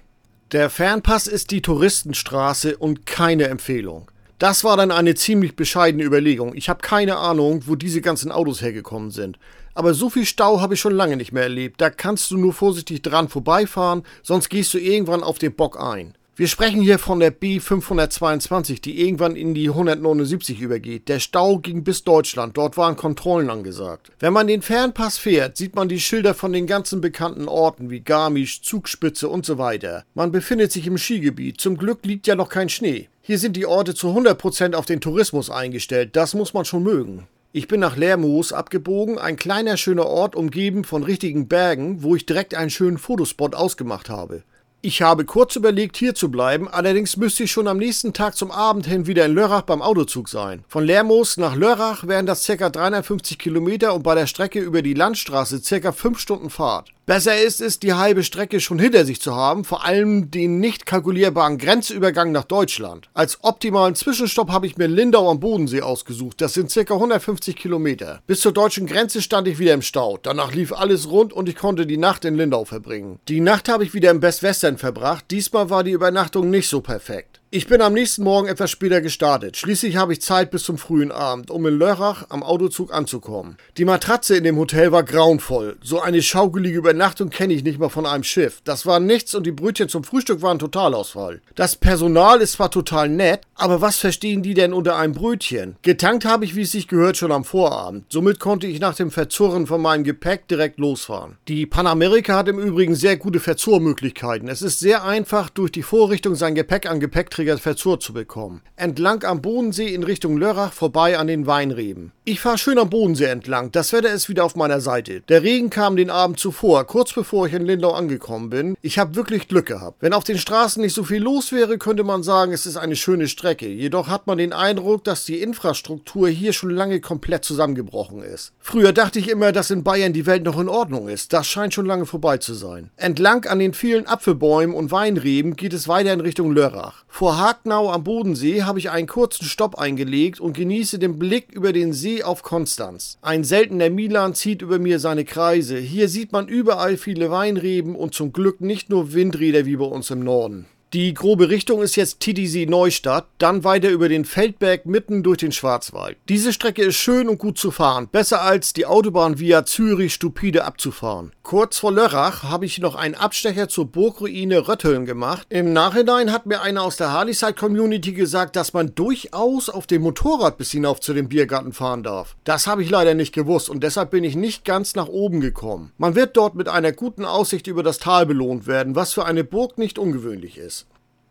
Der 0.51 0.69
Fernpass 0.69 1.27
ist 1.27 1.51
die 1.51 1.61
Touristenstraße 1.61 2.75
und 2.75 3.05
keine 3.05 3.45
Empfehlung. 3.45 4.11
Das 4.39 4.65
war 4.65 4.75
dann 4.75 4.91
eine 4.91 5.15
ziemlich 5.15 5.55
bescheidene 5.55 6.03
Überlegung. 6.03 6.53
Ich 6.53 6.67
habe 6.67 6.81
keine 6.81 7.15
Ahnung, 7.15 7.63
wo 7.65 7.75
diese 7.75 8.01
ganzen 8.01 8.29
Autos 8.29 8.61
hergekommen 8.61 9.09
sind. 9.09 9.39
Aber 9.73 9.93
so 9.93 10.09
viel 10.09 10.25
Stau 10.25 10.61
habe 10.61 10.75
ich 10.75 10.79
schon 10.79 10.95
lange 10.95 11.17
nicht 11.17 11.31
mehr 11.31 11.43
erlebt. 11.43 11.81
Da 11.81 11.89
kannst 11.89 12.31
du 12.31 12.37
nur 12.37 12.53
vorsichtig 12.53 13.01
dran 13.01 13.29
vorbeifahren, 13.29 14.03
sonst 14.21 14.49
gehst 14.49 14.73
du 14.73 14.77
irgendwann 14.77 15.23
auf 15.23 15.39
den 15.39 15.55
Bock 15.55 15.79
ein. 15.79 16.15
Wir 16.35 16.47
sprechen 16.47 16.81
hier 16.81 16.97
von 16.97 17.19
der 17.19 17.31
B522, 17.31 18.81
die 18.81 19.01
irgendwann 19.01 19.35
in 19.35 19.53
die 19.53 19.69
179 19.69 20.61
übergeht. 20.61 21.07
Der 21.07 21.19
Stau 21.19 21.59
ging 21.59 21.83
bis 21.83 22.03
Deutschland, 22.03 22.57
dort 22.57 22.75
waren 22.75 22.95
Kontrollen 22.95 23.51
angesagt. 23.51 24.11
Wenn 24.17 24.33
man 24.33 24.47
den 24.47 24.63
Fernpass 24.63 25.19
fährt, 25.19 25.57
sieht 25.57 25.75
man 25.75 25.89
die 25.89 25.99
Schilder 25.99 26.33
von 26.33 26.51
den 26.51 26.65
ganzen 26.65 27.01
bekannten 27.01 27.47
Orten 27.47 27.91
wie 27.91 27.99
Garmisch, 27.99 28.63
Zugspitze 28.63 29.29
und 29.29 29.45
so 29.45 29.59
weiter. 29.59 30.05
Man 30.15 30.31
befindet 30.31 30.71
sich 30.71 30.87
im 30.87 30.97
Skigebiet, 30.97 31.61
zum 31.61 31.77
Glück 31.77 32.03
liegt 32.03 32.25
ja 32.25 32.33
noch 32.33 32.49
kein 32.49 32.69
Schnee. 32.69 33.09
Hier 33.21 33.37
sind 33.37 33.55
die 33.55 33.67
Orte 33.67 33.93
zu 33.93 34.07
100% 34.07 34.73
auf 34.73 34.87
den 34.87 35.01
Tourismus 35.01 35.51
eingestellt, 35.51 36.15
das 36.15 36.33
muss 36.33 36.55
man 36.55 36.65
schon 36.65 36.81
mögen. 36.81 37.27
Ich 37.55 37.67
bin 37.67 37.79
nach 37.79 37.97
Lermoos 37.97 38.51
abgebogen, 38.51 39.19
ein 39.19 39.35
kleiner 39.35 39.77
schöner 39.77 40.07
Ort 40.07 40.35
umgeben 40.35 40.83
von 40.83 41.03
richtigen 41.03 41.47
Bergen, 41.47 42.01
wo 42.01 42.15
ich 42.15 42.25
direkt 42.25 42.55
einen 42.55 42.71
schönen 42.71 42.97
Fotospot 42.97 43.53
ausgemacht 43.53 44.09
habe. 44.09 44.41
Ich 44.81 45.03
habe 45.03 45.23
kurz 45.23 45.55
überlegt, 45.55 45.95
hier 45.95 46.15
zu 46.15 46.31
bleiben, 46.31 46.67
allerdings 46.67 47.15
müsste 47.15 47.43
ich 47.43 47.51
schon 47.51 47.67
am 47.67 47.77
nächsten 47.77 48.11
Tag 48.11 48.35
zum 48.35 48.49
Abend 48.49 48.87
hin 48.87 49.05
wieder 49.05 49.27
in 49.27 49.35
Lörrach 49.35 49.61
beim 49.61 49.83
Autozug 49.83 50.29
sein. 50.29 50.63
Von 50.67 50.83
Lermoos 50.83 51.37
nach 51.37 51.55
Lörrach 51.55 52.07
wären 52.07 52.25
das 52.25 52.43
ca. 52.47 52.71
350 52.71 53.37
Kilometer 53.37 53.93
und 53.93 54.01
bei 54.01 54.15
der 54.15 54.25
Strecke 54.25 54.59
über 54.59 54.81
die 54.81 54.95
Landstraße 54.95 55.61
ca. 55.61 55.91
5 55.91 56.17
Stunden 56.17 56.49
Fahrt. 56.49 56.89
Besser 57.05 57.37
ist 57.37 57.59
es, 57.59 57.79
die 57.79 57.91
halbe 57.91 58.23
Strecke 58.23 58.61
schon 58.61 58.79
hinter 58.79 59.03
sich 59.03 59.19
zu 59.19 59.35
haben, 59.35 59.65
vor 59.65 59.83
allem 59.83 60.31
den 60.31 60.61
nicht 60.61 60.85
kalkulierbaren 60.85 61.57
Grenzübergang 61.57 62.31
nach 62.31 62.45
Deutschland. 62.45 63.09
Als 63.13 63.43
optimalen 63.43 63.93
Zwischenstopp 63.93 64.49
habe 64.49 64.67
ich 64.67 64.77
mir 64.77 64.87
Lindau 64.87 65.29
am 65.29 65.41
Bodensee 65.41 65.81
ausgesucht. 65.81 66.39
Das 66.39 66.53
sind 66.53 66.73
ca. 66.73 66.93
150 66.93 67.57
Kilometer. 67.57 68.21
Bis 68.25 68.39
zur 68.39 68.53
deutschen 68.53 68.87
Grenze 68.87 69.21
stand 69.21 69.49
ich 69.49 69.59
wieder 69.59 69.73
im 69.73 69.81
Stau. 69.81 70.17
Danach 70.23 70.53
lief 70.53 70.71
alles 70.71 71.11
rund 71.11 71.33
und 71.33 71.49
ich 71.49 71.57
konnte 71.57 71.85
die 71.85 71.97
Nacht 71.97 72.23
in 72.23 72.35
Lindau 72.35 72.63
verbringen. 72.63 73.19
Die 73.27 73.41
Nacht 73.41 73.67
habe 73.67 73.83
ich 73.83 73.93
wieder 73.93 74.09
im 74.09 74.21
Best 74.21 74.41
Western 74.41 74.77
verbracht. 74.77 75.25
Diesmal 75.29 75.69
war 75.69 75.83
die 75.83 75.91
Übernachtung 75.91 76.49
nicht 76.49 76.69
so 76.69 76.79
perfekt. 76.79 77.41
Ich 77.55 77.67
bin 77.67 77.81
am 77.81 77.93
nächsten 77.93 78.23
Morgen 78.23 78.47
etwas 78.47 78.71
später 78.71 78.99
gestartet. 78.99 79.57
Schließlich 79.57 79.95
habe 79.95 80.11
ich 80.11 80.23
Zeit 80.23 80.49
bis 80.49 80.63
zum 80.63 80.79
frühen 80.79 81.11
Abend, 81.11 81.51
um 81.51 81.67
in 81.67 81.77
Lörrach 81.77 82.25
am 82.29 82.41
Autozug 82.41 82.91
anzukommen. 82.91 83.57
Die 83.77 83.85
Matratze 83.85 84.35
in 84.35 84.43
dem 84.43 84.57
Hotel 84.57 84.91
war 84.91 85.03
grauenvoll. 85.03 85.77
So 85.83 86.01
eine 86.01 86.23
schaukelige 86.23 86.79
Übernachtung 86.79 87.29
kenne 87.29 87.53
ich 87.53 87.63
nicht 87.63 87.77
mal 87.77 87.89
von 87.89 88.07
einem 88.07 88.23
Schiff. 88.23 88.61
Das 88.63 88.87
war 88.87 88.99
nichts 88.99 89.35
und 89.35 89.45
die 89.45 89.51
Brötchen 89.51 89.87
zum 89.87 90.03
Frühstück 90.03 90.41
waren 90.41 90.57
Totalausfall. 90.57 91.41
Das 91.53 91.75
Personal 91.75 92.41
ist 92.41 92.53
zwar 92.53 92.71
total 92.71 93.07
nett, 93.07 93.41
aber 93.53 93.81
was 93.81 93.97
verstehen 93.97 94.41
die 94.41 94.55
denn 94.55 94.73
unter 94.73 94.95
einem 94.95 95.13
Brötchen? 95.13 95.75
Getankt 95.83 96.25
habe 96.25 96.45
ich, 96.45 96.55
wie 96.55 96.63
es 96.63 96.71
sich 96.71 96.87
gehört, 96.87 97.17
schon 97.17 97.31
am 97.31 97.43
Vorabend. 97.43 98.05
Somit 98.09 98.39
konnte 98.39 98.65
ich 98.65 98.79
nach 98.79 98.95
dem 98.95 99.11
Verzurren 99.11 99.67
von 99.67 99.79
meinem 99.79 100.03
Gepäck 100.03 100.47
direkt 100.47 100.79
losfahren. 100.79 101.37
Die 101.47 101.67
Panamerika 101.67 102.35
hat 102.35 102.47
im 102.47 102.57
Übrigen 102.57 102.95
sehr 102.95 103.15
gute 103.17 103.39
Verzurrmöglichkeiten. 103.39 104.47
Es 104.47 104.63
ist 104.63 104.79
sehr 104.79 105.03
einfach, 105.03 105.51
durch 105.51 105.71
die 105.71 105.83
Vorrichtung 105.83 106.33
sein 106.33 106.55
Gepäck 106.55 106.89
an 106.89 106.99
Gepäckträger 106.99 107.42
Träger 107.43 107.57
verzurrt 107.57 108.01
zu 108.01 108.13
bekommen. 108.13 108.61
Entlang 108.77 109.25
am 109.25 109.41
Bodensee 109.41 109.93
in 109.93 110.03
Richtung 110.03 110.37
Lörrach 110.37 110.71
vorbei 110.71 111.17
an 111.17 111.27
den 111.27 111.45
Weinreben. 111.45 112.13
Ich 112.23 112.39
fahre 112.39 112.57
schön 112.57 112.77
am 112.77 112.89
Bodensee 112.89 113.25
entlang. 113.25 113.69
Das 113.73 113.91
Wetter 113.91 114.13
ist 114.13 114.29
wieder 114.29 114.45
auf 114.45 114.55
meiner 114.55 114.79
Seite. 114.79 115.19
Der 115.27 115.43
Regen 115.43 115.69
kam 115.69 115.97
den 115.97 116.09
Abend 116.09 116.39
zuvor, 116.39 116.85
kurz 116.85 117.11
bevor 117.11 117.47
ich 117.47 117.53
in 117.53 117.65
Lindau 117.65 117.91
angekommen 117.91 118.49
bin. 118.49 118.77
Ich 118.81 118.97
habe 118.97 119.15
wirklich 119.15 119.49
Glück 119.49 119.65
gehabt. 119.65 119.97
Wenn 119.99 120.13
auf 120.13 120.23
den 120.23 120.37
Straßen 120.37 120.81
nicht 120.81 120.93
so 120.93 121.03
viel 121.03 121.21
los 121.21 121.51
wäre, 121.51 121.77
könnte 121.77 122.05
man 122.05 122.23
sagen, 122.23 122.53
es 122.53 122.65
ist 122.65 122.77
eine 122.77 122.95
schöne 122.95 123.27
Strecke. 123.27 123.67
Jedoch 123.67 124.07
hat 124.07 124.25
man 124.25 124.37
den 124.37 124.53
Eindruck, 124.53 125.03
dass 125.03 125.25
die 125.25 125.41
Infrastruktur 125.41 126.29
hier 126.29 126.53
schon 126.53 126.69
lange 126.69 127.01
komplett 127.01 127.43
zusammengebrochen 127.43 128.23
ist. 128.23 128.53
Früher 128.59 128.93
dachte 128.93 129.19
ich 129.19 129.29
immer, 129.29 129.51
dass 129.51 129.69
in 129.69 129.83
Bayern 129.83 130.13
die 130.13 130.25
Welt 130.25 130.45
noch 130.45 130.59
in 130.61 130.69
Ordnung 130.69 131.09
ist. 131.09 131.33
Das 131.33 131.45
scheint 131.45 131.73
schon 131.73 131.85
lange 131.85 132.05
vorbei 132.05 132.37
zu 132.37 132.53
sein. 132.53 132.89
Entlang 132.95 133.45
an 133.47 133.59
den 133.59 133.73
vielen 133.73 134.07
Apfelbäumen 134.07 134.73
und 134.73 134.91
Weinreben 134.91 135.57
geht 135.57 135.73
es 135.73 135.89
weiter 135.89 136.13
in 136.13 136.21
Richtung 136.21 136.53
Lörrach. 136.53 137.02
Vor 137.15 137.37
Hagnau 137.37 137.91
am 137.91 138.03
Bodensee 138.03 138.63
habe 138.63 138.79
ich 138.79 138.89
einen 138.89 139.05
kurzen 139.05 139.45
Stopp 139.45 139.77
eingelegt 139.77 140.39
und 140.39 140.57
genieße 140.57 140.97
den 140.97 141.19
Blick 141.19 141.51
über 141.51 141.71
den 141.71 141.93
See 141.93 142.23
auf 142.23 142.41
Konstanz. 142.41 143.19
Ein 143.21 143.43
seltener 143.43 143.91
Milan 143.91 144.33
zieht 144.33 144.63
über 144.63 144.79
mir 144.79 144.97
seine 144.97 145.23
Kreise. 145.23 145.77
Hier 145.77 146.09
sieht 146.09 146.31
man 146.31 146.47
überall 146.47 146.97
viele 146.97 147.29
Weinreben 147.29 147.95
und 147.95 148.15
zum 148.15 148.33
Glück 148.33 148.61
nicht 148.61 148.89
nur 148.89 149.13
Windräder 149.13 149.67
wie 149.67 149.75
bei 149.75 149.85
uns 149.85 150.09
im 150.09 150.21
Norden. 150.21 150.65
Die 150.93 151.15
grobe 151.15 151.49
Richtung 151.49 151.81
ist 151.81 151.95
jetzt 151.95 152.19
Titisee 152.19 152.67
Neustadt, 152.67 153.25
dann 153.39 153.63
weiter 153.63 153.89
über 153.89 154.09
den 154.09 154.25
Feldberg 154.25 154.85
mitten 154.85 155.23
durch 155.23 155.39
den 155.39 155.51
Schwarzwald. 155.51 156.17
Diese 156.29 156.53
Strecke 156.53 156.83
ist 156.83 156.97
schön 156.97 157.29
und 157.29 157.39
gut 157.39 157.57
zu 157.57 157.71
fahren, 157.71 158.07
besser 158.11 158.43
als 158.43 158.73
die 158.73 158.85
Autobahn 158.85 159.39
via 159.39 159.65
Zürich 159.65 160.13
stupide 160.13 160.65
abzufahren. 160.65 161.31
Kurz 161.41 161.79
vor 161.79 161.91
Lörrach 161.91 162.43
habe 162.43 162.67
ich 162.67 162.77
noch 162.77 162.93
einen 162.93 163.15
Abstecher 163.15 163.67
zur 163.67 163.87
Burgruine 163.87 164.67
Rötteln 164.67 165.07
gemacht. 165.07 165.47
Im 165.49 165.73
Nachhinein 165.73 166.31
hat 166.31 166.45
mir 166.45 166.61
einer 166.61 166.83
aus 166.83 166.95
der 166.95 167.11
Harleyside 167.11 167.53
Community 167.53 168.13
gesagt, 168.13 168.55
dass 168.55 168.73
man 168.73 168.93
durchaus 168.93 169.69
auf 169.69 169.87
dem 169.87 170.03
Motorrad 170.03 170.59
bis 170.59 170.69
hinauf 170.69 170.99
zu 170.99 171.15
dem 171.15 171.27
Biergarten 171.27 171.73
fahren 171.73 172.03
darf. 172.03 172.35
Das 172.43 172.67
habe 172.67 172.83
ich 172.83 172.91
leider 172.91 173.15
nicht 173.15 173.33
gewusst 173.33 173.67
und 173.67 173.81
deshalb 173.83 174.11
bin 174.11 174.23
ich 174.23 174.35
nicht 174.35 174.63
ganz 174.63 174.93
nach 174.93 175.07
oben 175.07 175.41
gekommen. 175.41 175.91
Man 175.97 176.13
wird 176.13 176.37
dort 176.37 176.53
mit 176.53 176.69
einer 176.69 176.91
guten 176.91 177.25
Aussicht 177.25 177.65
über 177.65 177.81
das 177.81 177.97
Tal 177.97 178.27
belohnt 178.27 178.67
werden, 178.67 178.95
was 178.95 179.13
für 179.13 179.25
eine 179.25 179.43
Burg 179.43 179.79
nicht 179.79 179.97
ungewöhnlich 179.97 180.59
ist. 180.59 180.82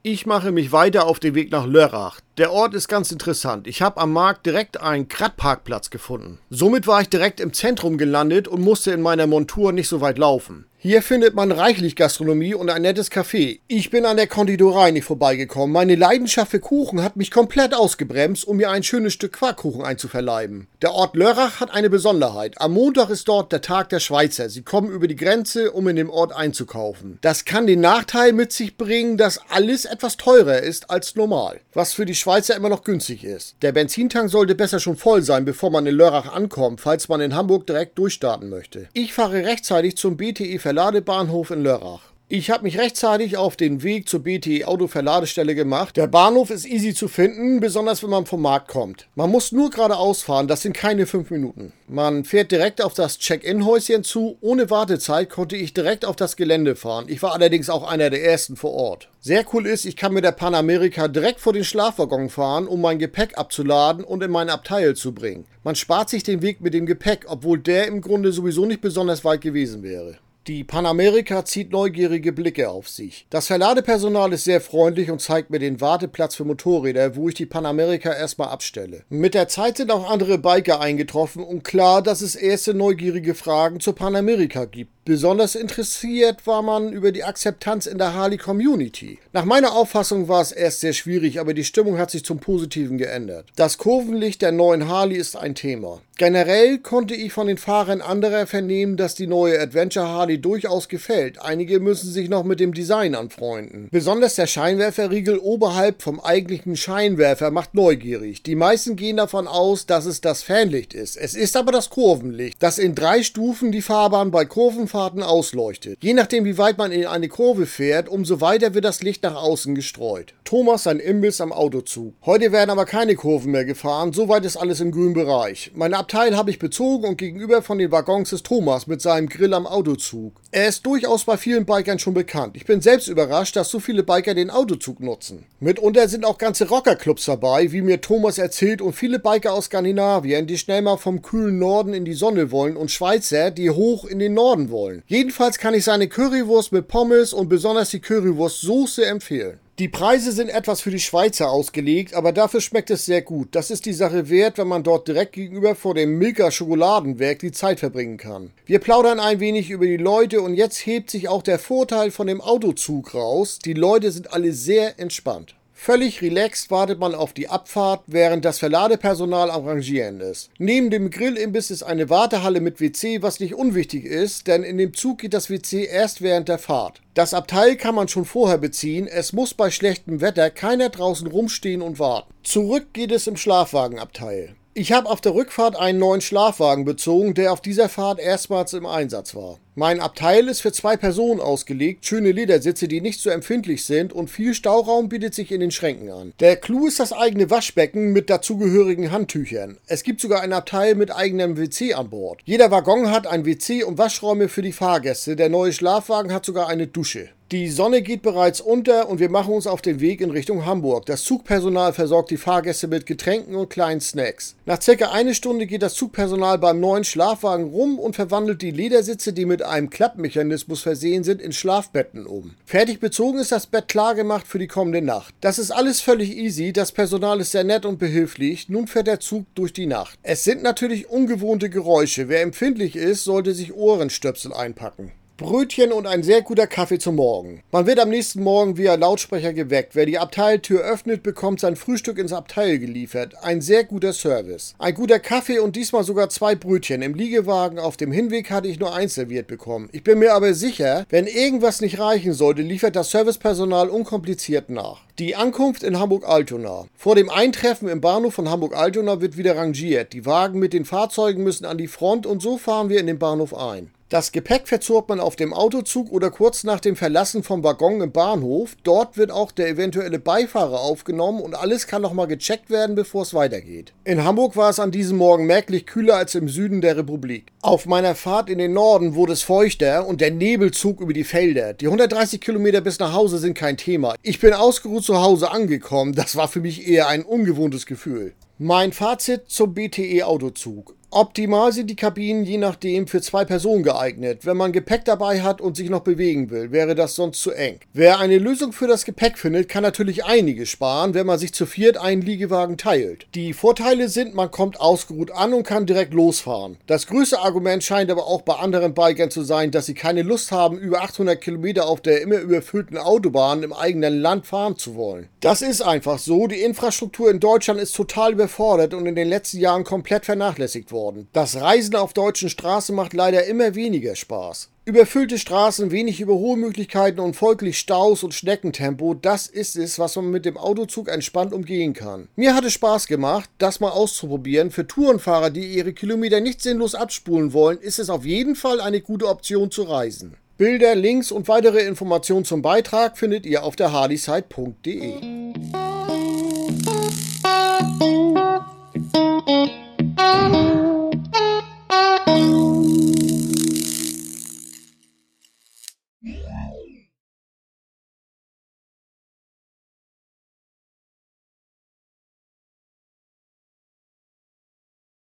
Ich 0.05 0.27
mache 0.27 0.51
mich 0.51 0.73
weiter 0.73 1.07
auf 1.07 1.21
den 1.21 1.37
Weg 1.37 1.53
nach 1.53 1.65
Lörrach. 1.65 2.21
Der 2.39 2.51
Ort 2.51 2.73
ist 2.73 2.89
ganz 2.89 3.13
interessant. 3.13 3.67
Ich 3.67 3.83
habe 3.83 4.01
am 4.01 4.11
Markt 4.11 4.47
direkt 4.47 4.81
einen 4.81 5.07
Krattparkplatz 5.07 5.91
gefunden. 5.91 6.39
Somit 6.49 6.87
war 6.87 7.03
ich 7.03 7.11
direkt 7.11 7.41
im 7.41 7.53
Zentrum 7.53 7.99
gelandet 7.99 8.49
und 8.49 8.63
musste 8.63 8.91
in 8.93 9.03
meiner 9.03 9.27
Montur 9.27 9.73
nicht 9.73 9.89
so 9.89 10.01
weit 10.01 10.17
laufen. 10.17 10.65
Hier 10.85 11.01
findet 11.01 11.37
man 11.37 11.53
reichlich 11.53 11.95
Gastronomie 11.95 12.55
und 12.55 12.69
ein 12.69 12.83
nettes 12.83 13.09
Café. 13.09 13.61
Ich 13.69 13.91
bin 13.91 14.05
an 14.05 14.17
der 14.17 14.27
Konditorei 14.27 14.91
nicht 14.91 15.05
vorbeigekommen. 15.05 15.71
Meine 15.73 15.95
Leidenschaft 15.95 16.51
für 16.51 16.59
Kuchen 16.59 17.05
hat 17.05 17.15
mich 17.15 17.31
komplett 17.31 17.73
ausgebremst, 17.73 18.45
um 18.45 18.57
mir 18.57 18.69
ein 18.69 18.83
schönes 18.83 19.13
Stück 19.13 19.35
Quarkkuchen 19.35 19.85
einzuverleiben. 19.85 20.67
Der 20.83 20.91
Ort 20.93 21.15
Lörrach 21.15 21.61
hat 21.61 21.71
eine 21.71 21.89
Besonderheit. 21.89 22.61
Am 22.61 22.73
Montag 22.73 23.11
ist 23.11 23.29
dort 23.29 23.53
der 23.53 23.61
Tag 23.61 23.91
der 23.91 24.01
Schweizer. 24.01 24.51
Sie 24.51 24.63
kommen 24.63 24.91
über 24.91 25.07
die 25.07 25.15
Grenze, 25.15 25.71
um 25.71 25.87
in 25.87 25.95
dem 25.95 26.11
Ort 26.11 26.35
einzukaufen. 26.35 27.19
Das 27.21 27.45
kann 27.45 27.69
den 27.69 27.81
Nachteil 27.81 28.33
mit 28.33 28.51
sich 28.51 28.77
bringen, 28.77 29.17
dass 29.17 29.41
alles 29.51 29.85
etwas 29.85 30.17
teurer 30.17 30.63
ist 30.63 30.91
als 30.91 31.15
normal, 31.15 31.61
was 31.75 31.93
für 31.93 32.07
die 32.07 32.17
Schweizer 32.23 32.55
immer 32.55 32.69
noch 32.69 32.85
günstig 32.85 33.25
ist. 33.25 33.57
Der 33.63 33.73
Benzintank 33.73 34.31
sollte 34.31 34.55
besser 34.55 34.79
schon 34.79 34.97
voll 34.97 35.23
sein, 35.23 35.45
bevor 35.45 35.71
man 35.71 35.87
in 35.87 35.97
Lörrach 35.97 36.33
ankommt, 36.33 36.81
falls 36.81 37.09
man 37.09 37.21
in 37.21 37.35
Hamburg 37.35 37.67
direkt 37.67 37.99
durchstarten 37.99 38.49
möchte. 38.49 38.89
Ich 38.93 39.13
fahre 39.13 39.45
rechtzeitig 39.45 39.97
zum 39.97 40.17
BTE 40.17 40.61
Verladebahnhof 40.61 41.51
in 41.51 41.65
Lörrach. 41.65 42.12
Ich 42.35 42.49
habe 42.49 42.63
mich 42.63 42.79
rechtzeitig 42.79 43.37
auf 43.37 43.57
den 43.57 43.83
Weg 43.83 44.09
zur 44.09 44.21
BT 44.21 44.65
Autoverladestelle 44.65 45.55
gemacht. 45.55 45.99
Der 45.99 46.07
Bahnhof 46.07 46.49
ist 46.49 46.65
easy 46.65 46.95
zu 46.95 47.07
finden, 47.07 47.61
besonders 47.61 48.03
wenn 48.03 48.09
man 48.09 48.25
vom 48.25 48.41
Markt 48.41 48.69
kommt. 48.69 49.07
Man 49.15 49.29
muss 49.29 49.53
nur 49.53 49.69
geradeaus 49.69 50.23
fahren, 50.23 50.49
das 50.49 50.63
sind 50.63 50.73
keine 50.73 51.05
fünf 51.05 51.31
Minuten. 51.31 51.75
Man 51.89 52.25
fährt 52.25 52.51
direkt 52.51 52.81
auf 52.81 52.95
das 52.95 53.19
Check-in-Häuschen 53.19 54.03
zu. 54.03 54.39
Ohne 54.41 54.71
Wartezeit 54.71 55.29
konnte 55.29 55.57
ich 55.57 55.75
direkt 55.75 56.07
auf 56.07 56.17
das 56.17 56.37
Gelände 56.37 56.75
fahren. 56.75 57.05
Ich 57.09 57.23
war 57.23 57.35
allerdings 57.35 57.69
auch 57.69 57.87
einer 57.87 58.09
der 58.09 58.25
ersten 58.25 58.57
vor 58.57 58.73
Ort. 58.73 59.11
Sehr 59.21 59.45
cool 59.53 59.67
ist, 59.67 59.85
ich 59.85 59.97
kann 59.97 60.15
mit 60.15 60.25
der 60.25 60.33
Panamerika 60.33 61.09
direkt 61.09 61.39
vor 61.39 61.53
den 61.53 61.65
Schlafwaggon 61.65 62.31
fahren, 62.31 62.67
um 62.67 62.81
mein 62.81 62.99
Gepäck 62.99 63.37
abzuladen 63.37 64.05
und 64.05 64.23
in 64.23 64.31
mein 64.31 64.49
Abteil 64.49 64.97
zu 64.97 65.13
bringen. 65.13 65.45
Man 65.65 65.75
spart 65.75 66.09
sich 66.09 66.23
den 66.23 66.41
Weg 66.41 66.63
mit 66.63 66.73
dem 66.73 66.87
Gepäck, 66.87 67.27
obwohl 67.29 67.59
der 67.59 67.89
im 67.89 68.01
Grunde 68.01 68.33
sowieso 68.33 68.65
nicht 68.65 68.81
besonders 68.81 69.23
weit 69.23 69.43
gewesen 69.43 69.83
wäre. 69.83 70.17
Die 70.49 70.65
Panamerika 70.65 71.45
zieht 71.45 71.71
neugierige 71.71 72.33
Blicke 72.33 72.69
auf 72.69 72.89
sich. 72.89 73.27
Das 73.31 73.47
Verladepersonal 73.47 74.33
ist 74.33 74.43
sehr 74.43 74.61
freundlich 74.61 75.09
und 75.13 75.21
zeigt 75.21 75.51
mir 75.51 75.61
den 75.61 75.81
Warteplatz 75.81 76.35
für 76.35 76.45
Motorräder, 76.45 77.15
wo 77.15 77.29
ich 77.29 77.37
die 77.37 77.47
Panamerika 77.47 78.13
erstmal 78.13 78.49
abstelle. 78.49 79.05
Mit 79.09 79.35
der 79.35 79.47
Zeit 79.47 79.77
sind 79.77 79.93
auch 79.93 80.11
andere 80.11 80.39
Biker 80.39 80.81
eingetroffen 80.81 81.45
und 81.45 81.63
klar, 81.63 82.03
dass 82.03 82.23
es 82.23 82.35
erste 82.35 82.75
neugierige 82.75 83.37
Fragen 83.37 83.79
zur 83.79 83.95
Panamerika 83.95 84.65
gibt. 84.65 84.91
Besonders 85.05 85.57
interessiert 85.57 86.47
war 86.47 86.63
man 86.63 86.93
über 86.93 87.11
die 87.11 87.25
Akzeptanz 87.25 87.87
in 87.87 87.99
der 87.99 88.15
Harley-Community. 88.15 89.19
Nach 89.33 89.45
meiner 89.45 89.75
Auffassung 89.75 90.29
war 90.29 90.41
es 90.41 90.53
erst 90.53 90.79
sehr 90.79 90.93
schwierig, 90.93 91.41
aber 91.41 91.55
die 91.55 91.65
Stimmung 91.65 91.99
hat 91.99 92.13
sich 92.13 92.25
zum 92.25 92.39
Positiven 92.39 92.99
geändert. 92.99 93.47
Das 93.57 93.79
Kurvenlicht 93.79 94.43
der 94.43 94.53
neuen 94.53 94.87
Harley 94.87 95.17
ist 95.17 95.37
ein 95.37 95.57
Thema. 95.57 96.01
Generell 96.19 96.79
konnte 96.79 97.17
ich 97.17 97.33
von 97.33 97.49
den 97.49 97.59
Fahrern 97.59 98.01
anderer 98.01 98.47
vernehmen, 98.47 98.97
dass 98.97 99.17
die 99.17 99.27
neue 99.27 99.59
Adventure 99.59 100.07
Harley 100.07 100.41
durchaus 100.41 100.89
gefällt. 100.89 101.43
Einige 101.43 101.81
müssen 101.81 102.13
sich 102.13 102.29
noch 102.29 102.45
mit 102.45 102.61
dem 102.61 102.73
Design 102.73 103.17
anfreunden. 103.17 103.89
Besonders 103.91 104.37
der 104.37 104.47
Scheinwerferriegel 104.47 105.39
oberhalb 105.39 106.01
vom 106.01 106.21
eigentlichen 106.21 106.77
Scheinwerfer 106.77 107.51
macht 107.51 107.75
neugierig. 107.75 108.45
Die 108.45 108.55
meisten 108.55 108.95
gehen 108.95 109.17
davon 109.17 109.49
aus, 109.49 109.87
dass 109.87 110.05
es 110.05 110.21
das 110.21 110.45
Fanlicht 110.45 110.95
ist. 110.95 111.17
Es 111.17 111.35
ist 111.35 111.57
aber 111.57 111.73
das 111.73 111.91
Kurvenlicht, 111.91 112.63
das 112.63 112.79
in 112.79 112.95
drei 112.95 113.25
Stufen 113.25 113.73
die 113.73 113.83
Fahrbahn 113.83 114.31
bei 114.31 114.45
Kurven 114.45 114.87
Kurvenfahrten 114.93 115.23
ausleuchtet. 115.23 115.99
Je 116.03 116.13
nachdem, 116.13 116.45
wie 116.45 116.59
weit 116.59 116.77
man 116.77 116.93
in 116.93 117.07
eine 117.07 117.29
Kurve 117.29 117.67
fährt, 117.67 118.09
umso 118.09 118.41
weiter 118.41 118.75
wird 118.75 118.85
das 118.85 119.03
Licht 119.03 119.23
nach 119.23 119.35
außen 119.35 119.75
gestreut. 119.75 120.35
Thomas 120.45 120.83
sein 120.83 121.01
Imbiss 121.01 121.41
am 121.41 121.51
Autozug. 121.51 122.15
Heute 122.27 122.53
werden 122.53 122.71
aber 122.71 122.85
keine 122.85 123.15
Kurven 123.15 123.53
mehr 123.53 123.65
gefahren, 123.65 124.13
soweit 124.13 124.45
ist 124.45 124.59
alles 124.59 124.81
im 124.81 124.93
grünen 124.93 125.15
Bereich. 125.15 125.73
Mein 125.75 125.95
Abteil 125.95 126.37
habe 126.37 126.51
ich 126.51 126.59
bezogen 126.59 127.07
und 127.07 127.17
gegenüber 127.17 127.63
von 127.63 127.79
den 127.79 127.91
Waggons 127.91 128.35
ist 128.35 128.45
Thomas 128.45 128.87
mit 128.87 129.01
seinem 129.01 129.31
Grill 129.31 129.55
am 129.55 129.67
Autozug. 129.67 130.35
Er 130.51 130.69
ist 130.69 130.85
durchaus 130.85 131.25
bei 131.25 131.39
vielen 131.39 131.65
Bikern 131.65 131.99
schon 131.99 132.13
bekannt. 132.13 132.57
Ich 132.57 132.67
bin 132.67 132.83
selbst 132.83 133.09
überrascht, 133.09 133.57
dass 133.57 133.71
so 133.71 133.81
viele 133.81 134.03
Biker 134.03 134.35
den 134.35 134.51
Autozug 134.51 135.01
nutzen. 135.01 135.47
Mitunter 135.61 136.07
sind 136.09 136.27
auch 136.27 136.37
ganze 136.37 136.69
Rockerclubs 136.69 137.25
dabei, 137.25 137.73
wie 137.73 137.81
mir 137.81 138.03
Thomas 138.03 138.37
erzählt, 138.37 138.83
und 138.83 138.93
viele 138.93 139.19
Biker 139.19 139.55
aus 139.55 139.67
Skandinavien, 139.67 140.47
die 140.47 140.59
schnell 140.59 140.83
mal 140.83 140.99
vom 140.99 141.23
kühlen 141.23 141.59
Norden 141.59 141.95
in 141.95 142.05
die 142.05 142.13
Sonne 142.13 142.51
wollen 142.51 142.77
und 142.77 142.91
Schweizer, 142.91 143.51
die 143.51 143.71
hoch 143.71 144.05
in 144.05 144.19
den 144.19 144.35
Norden 144.35 144.71
wollen 144.71 144.82
wollen. 144.83 145.03
Jedenfalls 145.07 145.59
kann 145.59 145.75
ich 145.75 145.85
seine 145.85 146.09
Currywurst 146.09 146.73
mit 146.73 146.89
Pommes 146.89 147.33
und 147.33 147.49
besonders 147.49 147.91
die 147.91 148.01
Currywurst 148.01 148.61
Soße 148.63 149.07
empfehlen. 149.07 149.59
Die 149.79 149.89
Preise 149.89 150.33
sind 150.33 150.51
etwas 150.51 150.83
für 150.83 150.91
die 150.91 151.01
Schweizer 151.01 151.51
ausgelegt, 151.51 152.15
aber 152.15 152.33
dafür 152.33 152.61
schmeckt 152.61 152.91
es 152.91 153.07
sehr 153.07 153.23
gut. 153.23 153.49
Das 153.53 153.71
ist 153.71 153.87
die 153.87 153.95
Sache 153.95 154.29
wert, 154.29 154.59
wenn 154.59 154.69
man 154.69 154.83
dort 154.83 155.09
direkt 155.09 155.33
gegenüber 155.33 155.75
vor 155.75 155.95
dem 155.95 156.19
Milka 156.19 156.51
Schokoladenwerk 156.51 157.39
die 157.39 157.53
Zeit 157.53 157.81
verbringen 157.81 158.19
kann. 158.19 158.51
Wir 158.67 158.81
plaudern 158.81 159.19
ein 159.19 159.41
wenig 159.41 159.71
über 159.71 159.87
die 159.87 159.97
Leute 159.97 160.43
und 160.43 160.55
jetzt 160.55 160.85
hebt 160.85 161.11
sich 161.11 161.29
auch 161.29 161.43
der 161.43 161.59
Vorteil 161.59 162.11
von 162.11 162.27
dem 162.27 162.41
Autozug 162.43 163.15
raus. 163.15 163.61
Die 163.65 163.73
Leute 163.73 164.13
sind 164.13 164.33
alle 164.33 164.53
sehr 164.53 165.01
entspannt. 165.01 165.55
Völlig 165.85 166.23
relaxed 166.23 166.71
wartet 166.71 167.01
man 167.01 167.13
auf 167.13 167.33
die 167.33 167.49
Abfahrt, 167.49 168.05
während 168.07 168.45
das 168.45 168.61
Verladepersonal 168.61 169.51
am 169.51 169.67
Rangieren 169.67 170.21
ist. 170.21 170.49
Neben 170.57 170.91
dem 170.91 171.11
Grillimbiss 171.11 171.73
ist 171.73 171.83
eine 171.83 172.09
Wartehalle 172.09 172.61
mit 172.61 172.81
WC, 172.81 173.21
was 173.21 173.41
nicht 173.41 173.55
unwichtig 173.55 174.05
ist, 174.05 174.47
denn 174.47 174.63
in 174.63 174.79
dem 174.79 174.95
Zug 174.95 175.19
geht 175.19 175.35
das 175.35 175.51
WC 175.51 175.85
erst 175.87 176.23
während 176.23 176.49
der 176.49 176.59
Fahrt. 176.59 177.01
Das 177.15 177.35
Abteil 177.35 177.75
kann 177.75 177.97
man 177.97 178.07
schon 178.07 178.27
vorher 178.27 178.59
beziehen, 178.59 179.09
es 179.09 179.33
muss 179.33 179.55
bei 179.55 179.73
schlechtem 179.73 180.21
Wetter 180.21 180.51
keiner 180.51 180.89
draußen 180.89 181.27
rumstehen 181.27 181.83
und 181.83 181.99
warten. 181.99 182.33
Zurück 182.45 182.93
geht 182.93 183.11
es 183.11 183.27
im 183.27 183.37
Schlafwagenabteil. 183.37 184.55
Ich 184.75 184.93
habe 184.93 185.11
auf 185.11 185.21
der 185.21 185.35
Rückfahrt 185.35 185.77
einen 185.77 185.99
neuen 185.99 186.21
Schlafwagen 186.21 186.85
bezogen, 186.85 187.35
der 187.35 187.53
auf 187.53 187.61
dieser 187.61 187.89
Fahrt 187.89 188.21
erstmals 188.21 188.73
im 188.73 188.87
Einsatz 188.87 189.35
war. 189.35 189.59
Mein 189.75 190.01
Abteil 190.01 190.49
ist 190.49 190.61
für 190.61 190.71
zwei 190.71 190.99
Personen 190.99 191.41
ausgelegt, 191.41 192.05
schöne 192.05 192.31
Ledersitze, 192.31 192.89
die 192.89 193.01
nicht 193.01 193.23
so 193.23 193.31
empfindlich 193.31 193.87
sind 193.87 194.13
und 194.13 194.29
viel 194.29 194.53
Stauraum 194.53 195.09
bietet 195.09 195.33
sich 195.33 195.51
in 195.51 195.61
den 195.61 195.71
Schränken 195.71 196.11
an. 196.11 196.35
Der 196.41 196.57
Clou 196.57 196.87
ist 196.87 197.01
das 197.01 197.15
eigene 197.15 197.49
Waschbecken 197.49 198.13
mit 198.13 198.29
dazugehörigen 198.29 199.11
Handtüchern. 199.13 199.79
Es 199.87 200.03
gibt 200.03 200.21
sogar 200.21 200.43
ein 200.43 200.53
Abteil 200.53 200.95
mit 200.95 201.11
eigenem 201.11 201.57
WC 201.57 201.95
an 201.95 202.11
Bord. 202.11 202.41
Jeder 202.45 202.71
Waggon 202.71 203.11
hat 203.11 203.27
ein 203.27 203.47
WC 203.47 203.83
und 203.85 203.97
Waschräume 203.97 204.51
für 204.51 204.61
die 204.61 204.73
Fahrgäste. 204.73 205.37
Der 205.37 205.49
neue 205.49 205.73
Schlafwagen 205.73 206.35
hat 206.35 206.45
sogar 206.45 206.69
eine 206.69 206.87
Dusche. 206.87 207.31
Die 207.53 207.69
Sonne 207.69 208.01
geht 208.01 208.23
bereits 208.23 208.63
unter 208.63 209.11
und 209.11 209.21
wir 209.21 209.29
machen 209.29 209.53
uns 209.53 209.67
auf 209.67 209.83
den 209.83 210.01
Weg 210.01 210.23
in 210.23 210.31
Richtung 210.31 210.65
Hamburg. 210.65 211.05
Das 211.05 211.23
Zugpersonal 211.23 211.93
versorgt 211.93 212.31
die 212.31 212.39
Fahrgäste 212.39 212.89
mit 212.89 213.05
Getränken 213.05 213.57
und 213.57 213.69
kleinen 213.69 214.01
Snacks. 214.01 214.57
Nach 214.65 214.81
circa 214.81 215.11
eine 215.11 215.35
Stunde 215.35 215.67
geht 215.67 215.83
das 215.83 215.93
Zugpersonal 215.93 216.57
beim 216.57 216.81
neuen 216.81 217.05
Schlafwagen 217.05 217.67
rum 217.67 217.99
und 217.99 218.17
verwandelt 218.17 218.63
die 218.63 218.71
Ledersitze, 218.71 219.35
die 219.35 219.45
mit 219.45 219.62
einem 219.63 219.91
Klappmechanismus 219.91 220.83
versehen 220.83 221.25
sind, 221.25 221.41
in 221.41 221.53
Schlafbetten 221.53 222.27
um. 222.27 222.55
Fertig 222.65 223.01
bezogen 223.01 223.39
ist 223.39 223.53
das 223.53 223.67
Bett 223.67 223.89
klargemacht 223.89 224.47
für 224.47 224.59
die 224.59 224.67
kommende 224.67 225.03
Nacht. 225.03 225.35
Das 225.41 225.59
ist 225.59 225.71
alles 225.71 226.01
völlig 226.01 226.37
easy, 226.37 226.73
das 226.73 226.93
Personal 226.93 227.41
ist 227.41 227.53
sehr 227.53 227.65
nett 227.65 227.85
und 227.85 227.99
behilflich. 227.99 228.69
Nun 228.69 228.87
fährt 228.87 229.07
der 229.07 229.21
Zug 229.21 229.47
durch 229.55 229.73
die 229.73 229.87
Nacht. 229.87 230.19
Es 230.23 230.45
sind 230.45 230.63
natürlich 230.63 231.09
ungewohnte 231.09 231.71
Geräusche. 231.71 232.29
Wer 232.29 232.43
empfindlich 232.43 232.97
ist, 232.97 233.25
sollte 233.25 233.55
sich 233.55 233.75
Ohrenstöpsel 233.75 234.53
einpacken. 234.53 235.13
Brötchen 235.43 235.93
und 235.93 236.07
ein 236.07 236.23
sehr 236.23 236.43
guter 236.43 236.67
Kaffee 236.67 236.99
zum 236.99 237.17
Morgen. 237.17 237.63
Man 237.71 237.87
wird 237.87 238.01
am 238.01 238.09
nächsten 238.09 238.43
Morgen 238.43 238.79
via 238.79 238.95
Lautsprecher 238.95 239.53
geweckt. 239.53 239.95
Wer 239.95 240.07
die 240.07 240.19
Abteiltür 240.19 240.81
öffnet, 240.81 241.23
bekommt 241.23 241.61
sein 241.61 241.77
Frühstück 241.77 242.19
ins 242.19 242.33
Abteil 242.33 242.79
geliefert. 242.79 243.35
Ein 243.43 243.61
sehr 243.61 243.85
guter 243.85 244.13
Service. 244.13 244.75
Ein 244.79 244.95
guter 244.95 245.19
Kaffee 245.19 245.59
und 245.59 245.77
diesmal 245.77 246.05
sogar 246.05 246.29
zwei 246.29 246.55
Brötchen. 246.55 247.03
Im 247.03 247.15
Liegewagen 247.15 247.79
auf 247.79 247.97
dem 247.97 248.13
Hinweg 248.13 248.51
hatte 248.51 248.69
ich 248.69 248.81
nur 248.81 248.95
eins 248.95 249.15
serviert 249.15 249.47
bekommen. 249.47 249.89
Ich 249.93 250.05
bin 250.05 250.19
mir 250.19 250.35
aber 250.35 250.55
sicher, 250.55 251.05
wenn 251.11 251.27
irgendwas 251.27 251.81
nicht 251.81 251.99
reichen 251.99 252.33
sollte, 252.33 252.63
liefert 252.63 252.97
das 252.97 253.11
Servicepersonal 253.11 253.89
unkompliziert 253.89 254.71
nach. 254.71 255.03
Die 255.19 255.37
Ankunft 255.37 255.83
in 255.83 255.99
Hamburg-Altona. 255.99 256.87
Vor 256.97 257.15
dem 257.15 257.29
Eintreffen 257.29 257.89
im 257.89 258.01
Bahnhof 258.01 258.35
von 258.35 258.49
Hamburg-Altona 258.49 259.21
wird 259.21 259.37
wieder 259.37 259.57
rangiert. 259.57 260.13
Die 260.13 260.25
Wagen 260.25 260.59
mit 260.59 260.73
den 260.73 260.85
Fahrzeugen 260.85 261.43
müssen 261.43 261.67
an 261.67 261.79
die 261.79 261.89
Front 261.89 262.27
und 262.27 262.41
so 262.41 262.57
fahren 262.57 262.89
wir 262.89 262.99
in 262.99 263.07
den 263.07 263.19
Bahnhof 263.19 263.55
ein. 263.55 263.91
Das 264.13 264.31
Gepäck 264.31 264.69
verzurrt 264.69 265.09
man 265.09 265.21
auf 265.21 265.37
dem 265.37 265.55
Autozug 265.55 266.13
oder 266.13 266.31
kurz 266.31 266.65
nach 266.65 266.81
dem 266.81 266.97
Verlassen 266.97 267.43
vom 267.43 267.65
Waggon 267.65 268.03
im 268.03 268.13
Bahnhof. 268.13 268.77
Dort 268.83 269.17
wird 269.17 269.31
auch 269.31 269.53
der 269.53 269.69
eventuelle 269.69 270.19
Beifahrer 270.19 270.81
aufgenommen 270.81 271.41
und 271.41 271.55
alles 271.55 271.87
kann 271.87 272.03
nochmal 272.03 272.27
gecheckt 272.27 272.69
werden, 272.69 272.95
bevor 272.95 273.23
es 273.23 273.33
weitergeht. 273.33 273.95
In 274.05 274.23
Hamburg 274.23 274.55
war 274.55 274.69
es 274.69 274.79
an 274.79 274.91
diesem 274.91 275.17
Morgen 275.17 275.47
merklich 275.47 275.87
kühler 275.87 276.17
als 276.17 276.35
im 276.35 276.47
Süden 276.47 276.83
der 276.83 276.99
Republik. 276.99 277.47
Auf 277.63 277.87
meiner 277.87 278.15
Fahrt 278.15 278.51
in 278.51 278.59
den 278.59 278.75
Norden 278.75 279.15
wurde 279.15 279.33
es 279.33 279.45
feuchter 279.45 280.07
und 280.07 280.21
der 280.21 280.31
Nebel 280.31 280.73
zog 280.73 281.01
über 281.01 281.15
die 281.15 281.25
Felder. 281.25 281.73
Die 281.73 281.87
130 281.87 282.39
Kilometer 282.39 282.83
bis 282.83 282.99
nach 282.99 283.15
Hause 283.15 283.39
sind 283.39 283.55
kein 283.55 283.79
Thema. 283.79 284.15
Ich 284.21 284.41
bin 284.41 284.53
ausgeruht 284.53 285.05
zu 285.05 285.23
Hause 285.23 285.51
angekommen. 285.51 286.13
Das 286.13 286.37
war 286.37 286.49
für 286.49 286.61
mich 286.61 286.87
eher 286.87 287.09
ein 287.09 287.23
ungewohntes 287.23 287.87
Gefühl. 287.87 288.35
Mein 288.59 288.93
Fazit 288.93 289.45
zum 289.47 289.73
BTE-Autozug. 289.73 290.97
Optimal 291.15 291.75
sind 291.75 291.91
die 291.91 291.97
Kabinen 291.97 292.43
je 292.43 292.57
nachdem 292.57 293.07
für 293.07 293.21
zwei 293.21 293.45
Personen 293.45 293.83
geeignet. 293.83 294.47
Wenn 294.47 294.57
man 294.57 294.73
Gepäck 294.73 295.05
dabei 295.05 295.43
hat 295.43 295.61
und 295.61 295.77
sich 295.77 295.91
noch 295.91 296.01
bewegen 296.01 296.49
will, 296.49 296.73
wäre 296.73 296.95
das 296.95 297.17
sonst 297.17 297.43
zu 297.43 297.51
eng. 297.51 297.81
Wer 297.93 298.19
eine 298.19 298.39
Lösung 298.39 298.73
für 298.73 298.87
das 298.87 299.05
Gepäck 299.05 299.37
findet, 299.37 299.69
kann 299.69 299.83
natürlich 299.83 300.25
einiges 300.25 300.71
sparen, 300.71 301.13
wenn 301.13 301.27
man 301.27 301.39
sich 301.39 301.53
zu 301.53 301.67
viert 301.67 301.99
einen 301.99 302.23
Liegewagen 302.23 302.79
teilt. 302.79 303.27
Die 303.35 303.53
Vorteile 303.53 304.09
sind, 304.09 304.35
man 304.35 304.51
kommt 304.51 304.81
ausgeruht 304.81 305.33
an 305.33 305.53
und 305.53 305.65
kann 305.65 305.85
direkt 305.85 306.15
losfahren. 306.15 306.79
Das 306.87 307.07
größte 307.07 307.41
Argument 307.41 307.85
scheint 307.85 308.11
aber 308.11 308.27
auch 308.27 308.41
bei 308.41 308.55
anderen 308.55 308.95
Bikern 308.95 309.31
zu 309.31 309.43
sein, 309.43 309.71
dass 309.71 309.85
sie 309.85 309.95
keine 309.95 310.23
Lust 310.23 310.51
haben, 310.51 310.79
über 310.79 311.03
800 311.03 311.39
Kilometer 311.39 311.89
auf 311.89 312.01
der 312.01 312.23
immer 312.23 312.39
überfüllten 312.39 312.97
Autobahn 312.97 313.63
im 313.63 313.75
eigenen 313.75 314.19
Land 314.19 314.47
fahren 314.47 314.79
zu 314.79 314.95
wollen. 314.95 315.29
Das 315.41 315.61
ist 315.61 315.83
einfach 315.83 316.19
so. 316.19 316.47
Die 316.47 316.63
Infrastruktur 316.63 317.31
in 317.31 317.39
Deutschland 317.39 317.79
ist 317.79 317.95
total 317.95 318.33
überfordert 318.33 318.95
und 318.95 319.05
in 319.05 319.15
den 319.15 319.29
letzten 319.29 319.59
Jahren 319.59 319.85
komplett 319.85 320.25
vernachlässigt 320.25 320.91
worden 320.91 321.02
worden. 321.03 321.29
Das 321.33 321.57
Reisen 321.57 321.97
auf 321.97 322.13
deutschen 322.13 322.49
Straßen 322.49 322.95
macht 322.95 323.13
leider 323.13 323.45
immer 323.47 323.75
weniger 323.75 324.15
Spaß. 324.15 324.69
Überfüllte 324.85 325.39
Straßen, 325.39 325.91
wenig 325.91 326.21
Überholmöglichkeiten 326.21 327.21
und 327.21 327.35
folglich 327.35 327.79
Staus 327.79 328.23
und 328.23 328.35
Schneckentempo, 328.35 329.15
das 329.15 329.47
ist 329.47 329.77
es, 329.77 329.99
was 329.99 330.17
man 330.17 330.31
mit 330.31 330.45
dem 330.45 330.57
Autozug 330.57 331.09
entspannt 331.09 331.53
umgehen 331.53 331.93
kann. 331.93 332.29
Mir 332.35 332.55
hat 332.55 332.65
es 332.65 332.73
Spaß 332.73 333.07
gemacht, 333.07 333.49
das 333.59 333.81
mal 333.81 333.91
auszuprobieren. 333.91 334.71
Für 334.71 334.87
Tourenfahrer, 334.87 335.51
die 335.51 335.67
ihre 335.75 335.93
Kilometer 335.93 336.41
nicht 336.41 336.63
sinnlos 336.63 336.95
abspulen 336.95 337.53
wollen, 337.53 337.79
ist 337.79 337.99
es 337.99 338.11
auf 338.11 338.25
jeden 338.25 338.57
Fall 338.57 338.81
eine 338.81 339.01
gute 339.01 339.29
Option 339.29 339.71
zu 339.71 339.83
reisen. 339.83 340.37
Bilder, 340.59 340.95
Links 340.95 341.33
und 341.33 341.49
weitere 341.49 341.81
Informationen 341.83 342.45
zum 342.45 342.63
Beitrag 342.63 343.19
findet 343.19 343.47
ihr 343.47 343.65
auf 343.65 343.77
der 343.77 343.93
hardyside.de. 343.93 345.82